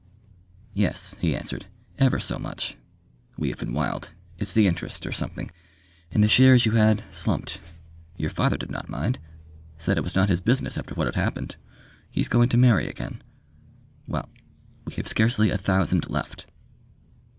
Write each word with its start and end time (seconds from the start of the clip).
"Yes," 0.73 1.15
he 1.19 1.35
answered. 1.35 1.67
"Ever 1.99 2.17
so 2.17 2.39
much. 2.39 2.75
We 3.37 3.49
have 3.51 3.59
been 3.59 3.71
wild. 3.75 4.09
It's 4.39 4.51
the 4.51 4.65
interest. 4.65 5.05
Or 5.05 5.11
something. 5.11 5.51
And 6.11 6.23
the 6.23 6.27
shares 6.27 6.65
you 6.65 6.71
had, 6.71 7.03
slumped. 7.11 7.59
Your 8.17 8.31
father 8.31 8.57
did 8.57 8.71
not 8.71 8.89
mind. 8.89 9.19
Said 9.77 9.99
it 9.99 10.03
was 10.03 10.15
not 10.15 10.27
his 10.29 10.41
business, 10.41 10.75
after 10.75 10.95
what 10.95 11.05
had 11.05 11.13
happened. 11.13 11.55
He's 12.09 12.29
going 12.29 12.49
to 12.49 12.57
marry 12.57 12.87
again.... 12.87 13.21
Well 14.07 14.27
we 14.85 14.93
have 14.95 15.07
scarcely 15.07 15.51
a 15.51 15.55
thousand 15.59 16.09
left!" 16.09 16.47